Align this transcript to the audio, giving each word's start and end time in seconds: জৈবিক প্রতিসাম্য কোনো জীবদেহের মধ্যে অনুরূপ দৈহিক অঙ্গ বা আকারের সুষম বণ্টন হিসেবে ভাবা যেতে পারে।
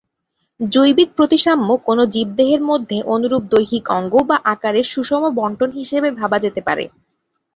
জৈবিক 0.59 1.09
প্রতিসাম্য 1.17 1.67
কোনো 1.87 2.03
জীবদেহের 2.07 2.61
মধ্যে 2.61 2.97
অনুরূপ 3.13 3.43
দৈহিক 3.53 3.85
অঙ্গ 3.89 4.13
বা 4.29 4.37
আকারের 4.53 4.85
সুষম 4.85 5.23
বণ্টন 5.37 5.69
হিসেবে 5.79 6.09
ভাবা 6.19 6.37
যেতে 6.39 6.61
পারে। 6.67 6.85